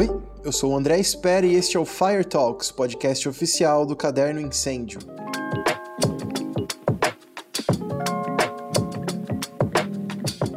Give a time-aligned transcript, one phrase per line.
[0.00, 0.08] Oi,
[0.42, 4.40] eu sou o André Espera e este é o Fire Talks, podcast oficial do Caderno
[4.40, 4.98] Incêndio.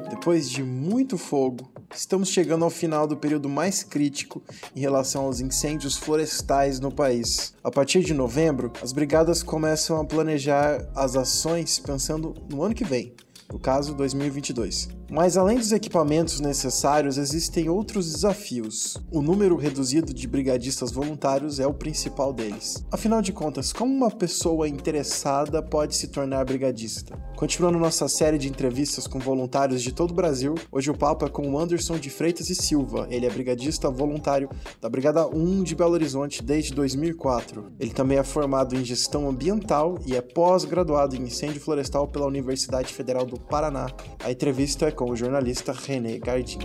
[0.09, 4.41] Depois de muito fogo, estamos chegando ao final do período mais crítico
[4.73, 7.53] em relação aos incêndios florestais no país.
[7.61, 12.85] A partir de novembro, as brigadas começam a planejar as ações pensando no ano que
[12.85, 13.13] vem,
[13.51, 15.02] no caso 2022.
[15.13, 18.97] Mas além dos equipamentos necessários, existem outros desafios.
[19.11, 22.83] O número reduzido de brigadistas voluntários é o principal deles.
[22.91, 27.15] Afinal de contas, como uma pessoa interessada pode se tornar brigadista?
[27.35, 31.29] Continuando nossa série de entrevistas com voluntários de todo o Brasil, hoje o papo é
[31.29, 33.05] com o Anderson de Freitas e Silva.
[33.11, 34.49] Ele é brigadista voluntário
[34.81, 37.71] da Brigada 1 de Belo Horizonte desde 2004.
[37.79, 42.91] Ele também é formado em gestão ambiental e é pós-graduado em incêndio florestal pela Universidade
[42.91, 43.91] Federal do Paraná.
[44.23, 46.59] A entrevista é com com o jornalista René Gardim.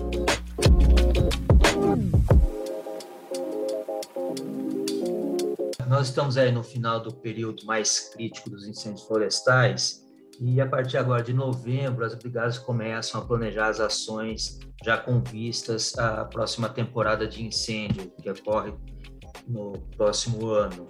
[5.89, 10.07] Nós estamos aí no final do período mais crítico dos incêndios florestais
[10.39, 15.21] e a partir agora de novembro as brigadas começam a planejar as ações já com
[15.21, 18.73] vistas à próxima temporada de incêndio que ocorre
[19.49, 20.89] no próximo ano.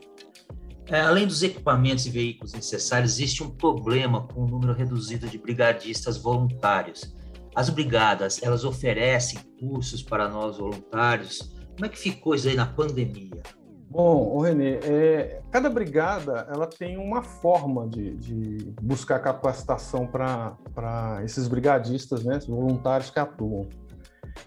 [0.85, 5.39] É, além dos equipamentos e veículos necessários, existe um problema com o número reduzido de
[5.39, 7.17] brigadistas voluntários.
[7.55, 11.55] As brigadas, elas oferecem cursos para nós voluntários.
[11.75, 13.43] Como é que ficou isso aí na pandemia?
[13.91, 21.23] Bom, o Renê, é, cada brigada ela tem uma forma de, de buscar capacitação para
[21.25, 23.67] esses brigadistas, né, voluntários que atuam.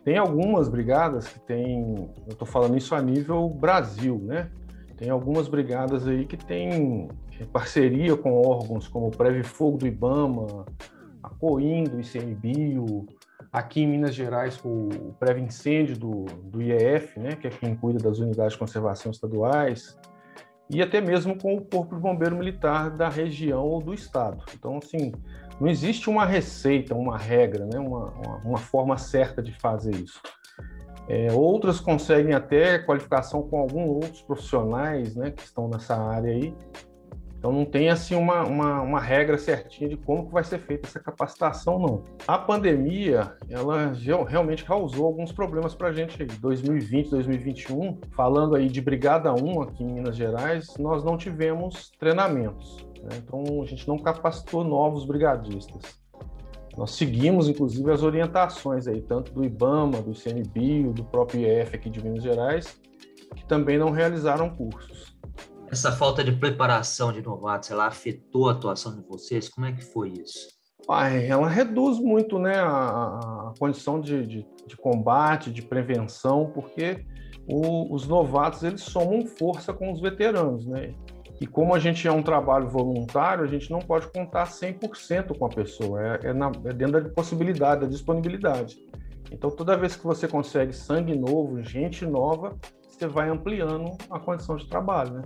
[0.03, 4.49] Tem algumas brigadas que têm, eu estou falando isso a nível Brasil, né?
[4.95, 7.09] Tem algumas brigadas aí que têm
[7.51, 10.65] parceria com órgãos como o Preve Fogo do IBAMA,
[11.23, 13.05] a COIN do ICMBio,
[13.51, 17.75] aqui em Minas Gerais com o prévio incêndio do, do IEF, né, que é quem
[17.75, 19.97] cuida das unidades de conservação estaduais,
[20.69, 24.41] e até mesmo com o Corpo de Bombeiro Militar da região ou do estado.
[24.53, 25.11] Então, assim,
[25.59, 30.21] não existe uma receita, uma regra, né, uma, uma, uma forma certa de fazer isso.
[31.09, 36.55] É, outras conseguem até qualificação com alguns outros profissionais né, que estão nessa área aí,
[37.41, 40.87] então não tem assim uma, uma, uma, regra certinha de como que vai ser feita
[40.87, 42.03] essa capacitação, não.
[42.27, 43.91] A pandemia, ela
[44.29, 46.27] realmente causou alguns problemas para a gente aí.
[46.27, 52.85] 2020, 2021, falando aí de Brigada 1 aqui em Minas Gerais, nós não tivemos treinamentos.
[53.01, 53.17] Né?
[53.17, 55.99] Então a gente não capacitou novos brigadistas.
[56.77, 61.89] Nós seguimos, inclusive, as orientações aí, tanto do IBAMA, do ICMBio, do próprio IEF aqui
[61.89, 62.79] de Minas Gerais,
[63.35, 65.10] que também não realizaram cursos.
[65.71, 69.47] Essa falta de preparação de novatos, ela afetou a atuação de vocês?
[69.47, 70.49] Como é que foi isso?
[70.89, 77.05] Ai, ela reduz muito né, a, a condição de, de, de, combate, de prevenção, porque
[77.47, 80.93] o, os novatos eles somam força com os veteranos, né?
[81.39, 85.45] E como a gente é um trabalho voluntário, a gente não pode contar 100% com
[85.45, 88.75] a pessoa, é, é, na, é dentro da possibilidade, da disponibilidade.
[89.31, 92.57] Então, toda vez que você consegue sangue novo, gente nova,
[92.89, 95.21] você vai ampliando a condição de trabalho, né?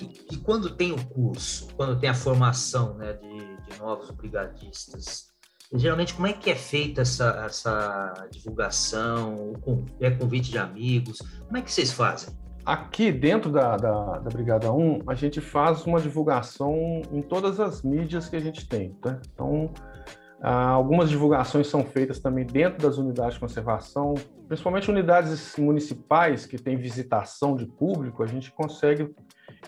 [0.00, 5.28] E, e, quando tem o curso, quando tem a formação né, de, de, novos brigadistas,
[5.72, 9.54] geralmente como é que é feita essa, essa divulgação?
[10.00, 11.18] É convite de amigos?
[11.46, 12.34] Como é que vocês fazem?
[12.64, 17.82] Aqui dentro da, da, da, Brigada 1, a gente faz uma divulgação em todas as
[17.82, 18.92] mídias que a gente tem.
[18.94, 19.20] Tá?
[19.32, 19.72] Então,
[20.42, 24.14] algumas divulgações são feitas também dentro das unidades de conservação,
[24.48, 29.14] principalmente unidades municipais que têm visitação de público, a gente consegue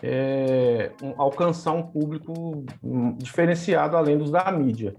[0.02, 2.64] é, um, alcançar um público
[3.16, 4.94] diferenciado além dos da mídia.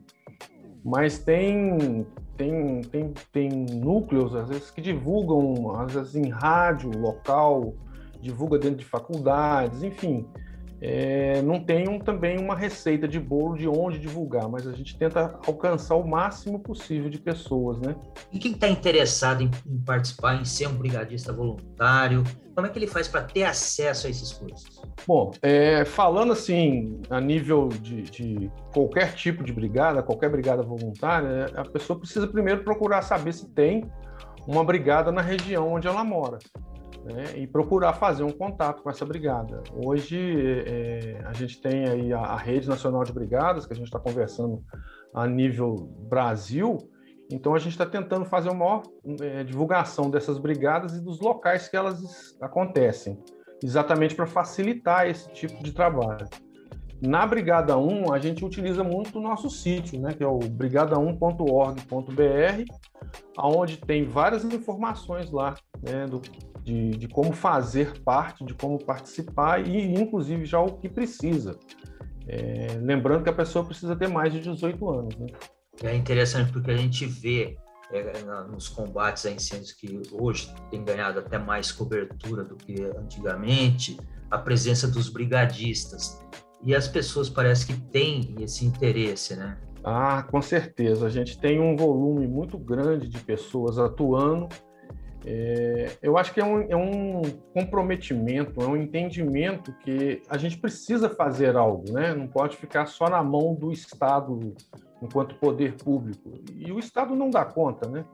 [0.83, 2.05] Mas tem,
[2.37, 7.73] tem, tem, tem núcleos, às vezes, que divulgam, às vezes em rádio local,
[8.21, 10.25] divulga dentro de faculdades, enfim
[10.81, 15.37] é, não tem também uma receita de bolo de onde divulgar, mas a gente tenta
[15.45, 17.95] alcançar o máximo possível de pessoas, né?
[18.31, 22.23] E quem está interessado em, em, participar, em ser um brigadista voluntário,
[22.55, 24.81] como é que ele faz para ter acesso a esses cursos?
[25.05, 31.47] Bom, é, falando assim, a nível de, de, qualquer tipo de brigada, qualquer brigada voluntária,
[31.55, 33.83] a pessoa precisa primeiro procurar saber se tem
[34.47, 36.39] uma brigada na região onde ela mora
[37.03, 39.63] né, e procurar fazer um contato com essa brigada.
[39.73, 43.87] Hoje é, a gente tem aí a, a, Rede Nacional de Brigadas, que a gente
[43.87, 44.63] está conversando
[45.13, 45.75] a nível
[46.09, 46.77] Brasil,
[47.31, 48.83] então a gente está tentando fazer uma maior
[49.21, 53.19] é, divulgação dessas brigadas e dos locais que elas acontecem,
[53.63, 56.27] exatamente para facilitar esse tipo de trabalho.
[57.01, 62.65] Na Brigada 1, a gente utiliza muito o nosso sítio, né, que é o brigada1.org.br,
[63.47, 66.21] onde tem várias informações lá né, do,
[66.63, 71.57] de, de como fazer parte, de como participar e, inclusive, já o que precisa.
[72.27, 75.15] É, lembrando que a pessoa precisa ter mais de 18 anos.
[75.15, 75.27] Né?
[75.83, 77.57] É interessante porque a gente vê
[77.91, 78.21] é,
[78.51, 83.97] nos combates a incêndios que hoje tem ganhado até mais cobertura do que antigamente,
[84.29, 86.23] a presença dos brigadistas.
[86.63, 89.57] E as pessoas parece que têm esse interesse, né?
[89.83, 91.07] Ah, com certeza.
[91.07, 94.49] A gente tem um volume muito grande de pessoas atuando.
[95.25, 97.21] É, eu acho que é um, é um,
[97.53, 102.13] comprometimento, é um entendimento que a gente precisa fazer algo, né?
[102.13, 104.53] Não pode ficar só na mão do Estado
[105.01, 106.31] enquanto poder público.
[106.55, 108.05] E o Estado não dá conta, né?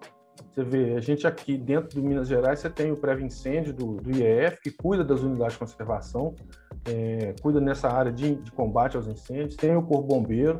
[0.51, 3.97] Você vê, a gente aqui dentro do Minas Gerais, você tem o Preve Incêndio do,
[3.97, 6.33] do IEF, que cuida das unidades de conservação,
[6.85, 10.59] é, cuida nessa área de, de, combate aos incêndios, tem o Corpo Bombeiro,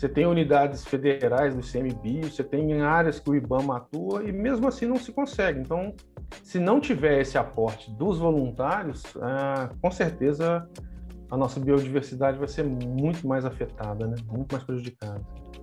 [0.00, 4.66] você tem unidades federais do ICMBio, você tem áreas que o IBAMA atua e mesmo
[4.66, 5.60] assim não se consegue.
[5.60, 5.94] Então,
[6.42, 10.66] se não tiver esse aporte dos voluntários, ah, com certeza
[11.30, 14.16] a nossa biodiversidade vai ser muito mais afetada, né?
[14.26, 15.20] muito mais prejudicada.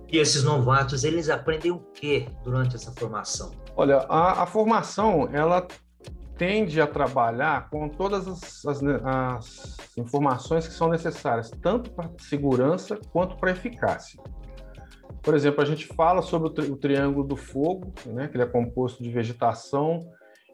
[0.08, 3.50] E esses novatos, eles aprendem o que durante essa formação?
[3.74, 5.66] Olha, a, a formação, ela
[6.38, 12.98] tende a trabalhar com todas as, as, as informações que são necessárias, tanto para segurança
[13.12, 14.22] quanto para eficácia.
[15.20, 18.44] Por exemplo, a gente fala sobre o, tri, o triângulo do fogo, né, que ele
[18.44, 20.08] é composto de vegetação,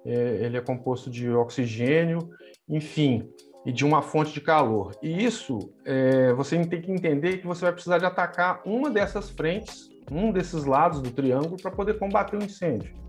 [0.05, 2.31] é, ele é composto de oxigênio,
[2.69, 3.29] enfim,
[3.67, 4.97] e de uma fonte de calor.
[5.03, 9.31] E isso, é, você tem que entender que você vai precisar de atacar uma dessas
[9.31, 13.04] frentes, um desses lados do triângulo, para poder combater o incêndio.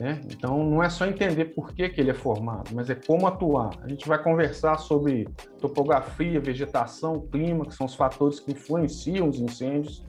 [0.00, 0.18] Né?
[0.32, 3.78] Então, não é só entender por que, que ele é formado, mas é como atuar.
[3.82, 5.28] A gente vai conversar sobre
[5.60, 10.02] topografia, vegetação, clima, que são os fatores que influenciam os incêndios,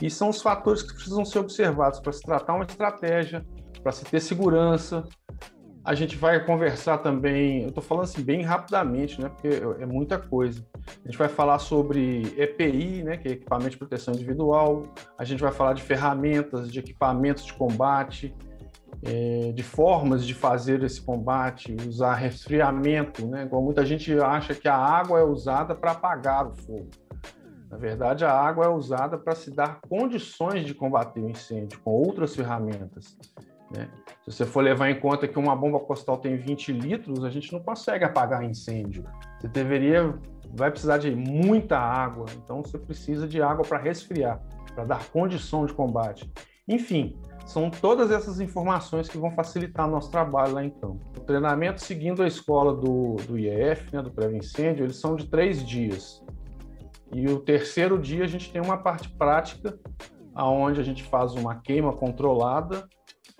[0.00, 3.44] e são os fatores que precisam ser observados para se tratar uma estratégia,
[3.82, 5.04] para se ter segurança,
[5.84, 9.48] a gente vai conversar também, eu estou falando assim bem rapidamente, né, porque
[9.80, 10.64] é muita coisa.
[11.04, 14.84] A gente vai falar sobre EPI, né, que é equipamento de proteção individual.
[15.18, 18.32] A gente vai falar de ferramentas, de equipamentos de combate,
[19.04, 23.44] é, de formas de fazer esse combate, usar resfriamento, né?
[23.44, 26.88] Igual muita gente acha que a água é usada para apagar o fogo.
[27.68, 31.90] Na verdade, a água é usada para se dar condições de combater o incêndio com
[31.90, 33.16] outras ferramentas.
[33.74, 33.88] Né?
[34.24, 37.52] Se você for levar em conta que uma bomba postal tem 20 litros, a gente
[37.52, 39.04] não consegue apagar incêndio.
[39.40, 40.14] Você deveria,
[40.54, 44.40] vai precisar de muita água, então você precisa de água para resfriar,
[44.74, 46.30] para dar condição de combate.
[46.68, 51.00] Enfim, são todas essas informações que vão facilitar nosso trabalho lá campo.
[51.16, 55.64] O treinamento seguindo a escola do, do IEF, né, do Pré-Incêndio, eles são de três
[55.66, 56.24] dias.
[57.12, 59.78] E o terceiro dia a gente tem uma parte prática,
[60.34, 62.88] aonde a gente faz uma queima controlada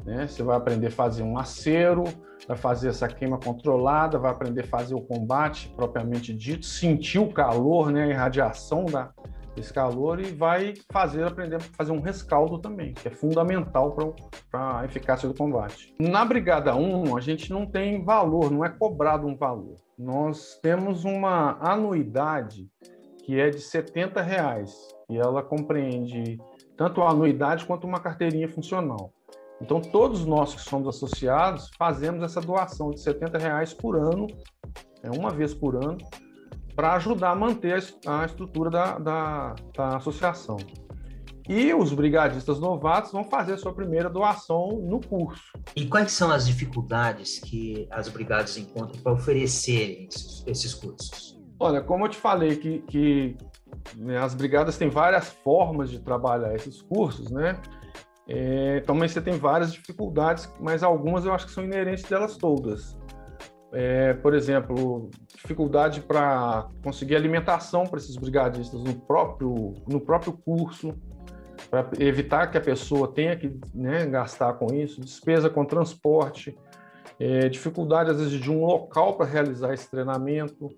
[0.05, 0.27] né?
[0.27, 2.05] Você vai aprender a fazer um acero,
[2.47, 7.33] vai fazer essa queima controlada, vai aprender a fazer o combate propriamente dito, sentir o
[7.33, 8.05] calor, né?
[8.05, 9.11] a irradiação da,
[9.55, 13.97] desse calor e vai fazer aprender fazer um rescaldo também, que é fundamental
[14.51, 15.95] para a eficácia do combate.
[16.01, 19.77] Na Brigada 1, a gente não tem valor, não é cobrado um valor.
[19.99, 22.69] Nós temos uma anuidade
[23.25, 24.75] que é de 70 reais
[25.09, 26.39] e ela compreende
[26.77, 29.13] tanto a anuidade quanto uma carteirinha funcional.
[29.61, 34.27] Então, todos nós que somos associados fazemos essa doação de 70 reais por ano,
[35.05, 35.99] é uma vez por ano,
[36.83, 40.57] para ajudar a manter a estrutura da, da, da, associação.
[41.49, 45.53] E os brigadistas novatos vão fazer a sua primeira doação no curso.
[45.77, 51.41] E quais são as dificuldades que as brigadas encontram para oferecerem esses, esses cursos?
[51.61, 53.37] Olha, como eu te falei que, que
[53.97, 57.63] né, as brigadas têm várias formas de trabalhar esses cursos, né?
[58.27, 62.97] É, também você tem várias dificuldades, mas algumas eu acho que são inerentes delas todas.
[63.73, 70.95] É, por exemplo, dificuldade para conseguir alimentação para esses brigadistas no próprio, no próprio curso,
[71.71, 76.55] para evitar que a pessoa tenha que né, gastar com isso, despesa com transporte,
[77.19, 80.69] é, dificuldade às vezes de um local para realizar esse treinamento,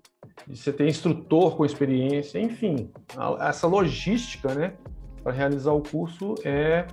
[0.47, 4.73] de você ter instrutor com experiência, enfim, a, essa logística né,
[5.21, 6.85] para realizar o curso é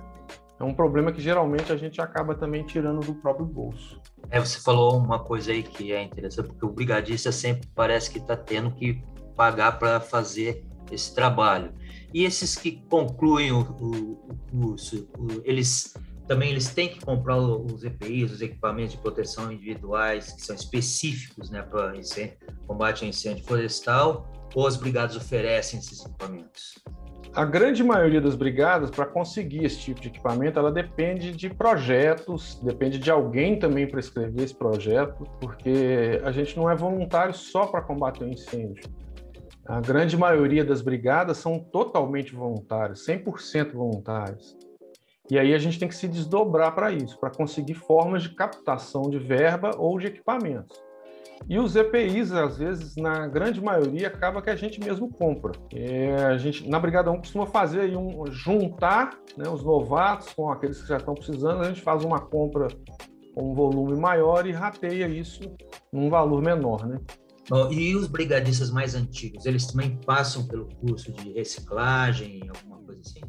[0.59, 3.99] é um problema que geralmente a gente acaba também tirando do próprio bolso.
[4.29, 8.19] É, você falou uma coisa aí que é interessante, porque o brigadista sempre parece que
[8.19, 9.03] está tendo que
[9.35, 11.73] pagar para fazer esse trabalho.
[12.13, 15.93] E esses que concluem o, o, o curso, o, eles
[16.27, 21.49] também eles têm que comprar os EPIs, os equipamentos de proteção individuais, que são específicos
[21.49, 21.93] né, para
[22.65, 26.75] combate a incêndio florestal, ou as brigadas oferecem esses equipamentos?
[27.35, 32.59] A grande maioria das brigadas, para conseguir esse tipo de equipamento, ela depende de projetos,
[32.61, 37.65] depende de alguém também para escrever esse projeto, porque a gente não é voluntário só
[37.65, 38.83] para combater o incêndio.
[39.65, 44.55] A grande maioria das brigadas são totalmente voluntários, 100% voluntários.
[45.31, 49.09] E aí a gente tem que se desdobrar para isso, para conseguir formas de captação
[49.09, 50.79] de verba ou de equipamentos.
[51.49, 55.51] E os EPIs, às vezes, na grande maioria, acaba que a gente mesmo compra.
[55.73, 60.49] É, a gente, na Brigada 1, costuma fazer aí um, juntar né, os novatos com
[60.49, 62.67] aqueles que já estão precisando, a gente faz uma compra
[63.35, 65.41] com um volume maior e rateia isso
[65.91, 66.99] num valor menor, né?
[67.71, 73.21] e os brigadistas mais antigos, eles também passam pelo curso de reciclagem, alguma coisa assim?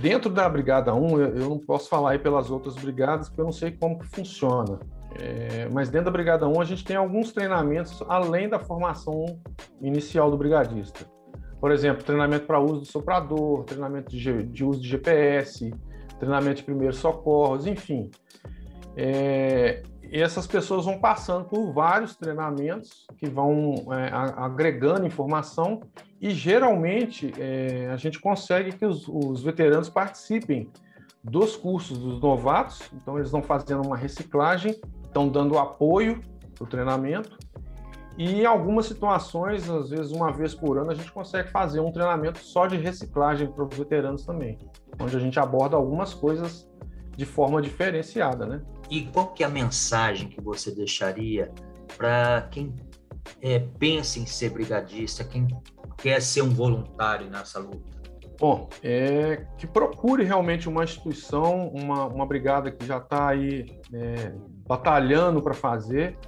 [0.00, 3.52] Dentro da Brigada 1, eu não posso falar aí pelas outras brigadas, porque eu não
[3.52, 4.80] sei como que funciona.
[5.18, 9.40] É, mas dentro da Brigada 1 a gente tem alguns treinamentos além da formação
[9.80, 11.06] inicial do brigadista.
[11.60, 15.74] Por exemplo, treinamento para uso do soprador, treinamento de, de, uso de GPS,
[16.18, 18.10] treinamento de primeiros socorros, enfim.
[18.94, 19.82] É,
[20.12, 25.80] essas pessoas vão passando por vários treinamentos que vão é, agregando informação
[26.20, 30.70] e geralmente é, a gente consegue que os, os veteranos participem
[31.22, 34.80] dos cursos dos novatos, então eles estão fazendo uma reciclagem
[35.16, 36.20] estão dando apoio
[36.54, 37.38] para o treinamento.
[38.18, 41.90] E em algumas situações, às vezes uma vez por ano, a gente consegue fazer um
[41.90, 44.58] treinamento só de reciclagem para os veteranos também,
[44.98, 46.68] onde a gente aborda algumas coisas
[47.14, 48.62] de forma diferenciada, né?
[48.90, 51.50] E qual que é a mensagem que você deixaria
[51.96, 52.74] para quem
[53.42, 55.46] é, pensa em ser brigadista, quem
[55.96, 57.96] quer ser um voluntário nessa luta?
[58.38, 64.34] Bom, é que procure realmente uma instituição, uma, uma brigada que já está aí é,
[64.66, 66.18] batalhando para fazer,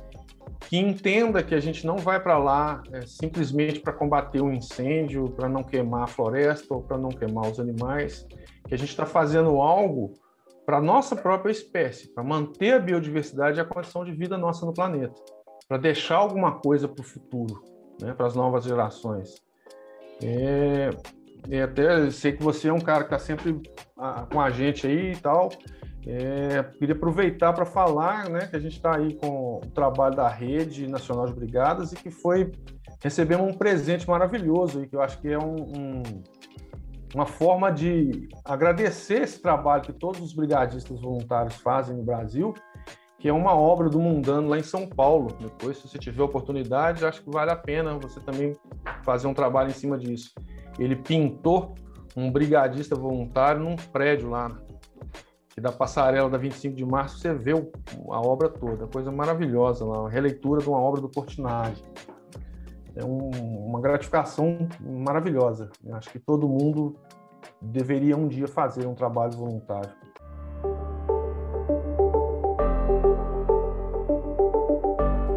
[0.68, 5.30] que entenda que a gente não vai para lá é, simplesmente para combater um incêndio,
[5.30, 8.26] para não queimar a floresta ou para não queimar os animais,
[8.66, 10.12] que a gente está fazendo algo
[10.66, 14.75] para nossa própria espécie, para manter a biodiversidade e a condição de vida nossa no
[14.75, 15.14] planeta,
[15.66, 17.62] para deixar alguma coisa para o futuro,
[18.02, 19.42] né, para as novas gerações.
[20.23, 20.90] É,
[21.49, 23.62] e até sei que você é um cara que está sempre
[23.97, 25.49] ah, com a gente aí e tal.
[26.07, 30.28] É, queria aproveitar para falar né, que a gente está aí com o trabalho da
[30.28, 32.50] Rede Nacional de Brigadas e que foi
[33.02, 36.02] recebemos um presente maravilhoso aí, que eu acho que é um, um,
[37.14, 42.55] uma forma de agradecer esse trabalho que todos os brigadistas voluntários fazem no Brasil,
[43.19, 45.37] que é uma obra do Mundano lá em São Paulo.
[45.40, 48.52] Depois, se você tiver oportunidade, acho que vale a pena você também
[49.05, 50.31] fazer um trabalho em cima disso
[50.78, 51.75] ele pintou
[52.17, 54.57] um brigadista voluntário num prédio lá,
[55.59, 60.03] que da passarela da 25 de março você vê a obra toda, coisa maravilhosa lá,
[60.03, 61.75] uma releitura de uma obra do Portinari.
[62.95, 63.29] É um,
[63.67, 65.71] uma gratificação maravilhosa.
[65.85, 66.97] Eu acho que todo mundo
[67.61, 69.91] deveria um dia fazer um trabalho voluntário.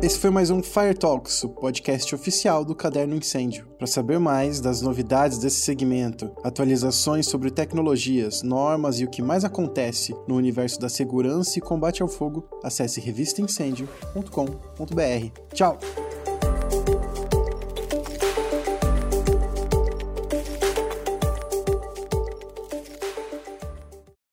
[0.02, 3.68] Esse foi mais um Fire Talks, o podcast oficial do Caderno Incêndio.
[3.78, 9.46] Para saber mais das novidades desse segmento, atualizações sobre tecnologias, normas e o que mais
[9.46, 15.54] acontece no universo da segurança e combate ao fogo, acesse revistaincêndio.com.br.
[15.54, 15.78] Tchau!